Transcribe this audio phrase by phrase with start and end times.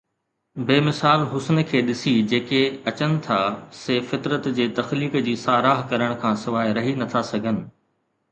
[0.69, 2.61] بي مثال حسن کي ڏسي، جيڪي
[2.91, 3.37] اچن ٿا
[3.81, 7.61] سي فطرت جي تخليق جي ساراهه ڪرڻ کان سواءِ رهي نٿا سگهن.